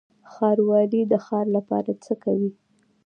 ښاروالي 0.31 1.01
د 1.11 1.13
ښار 1.25 1.45
لپاره 1.57 1.91
څه 2.03 2.13
کوي؟ 2.23 2.49